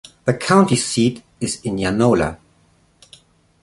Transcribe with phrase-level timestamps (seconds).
[0.25, 2.39] The county seat is Indianola.